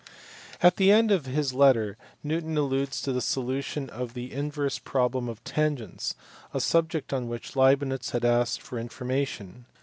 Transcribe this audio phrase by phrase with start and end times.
[0.63, 5.29] At the end of his letter Newton alludes to the solution of the "inverse problem
[5.29, 6.15] of tangents,"
[6.55, 9.67] a subject on which Leibnitz had asked for information.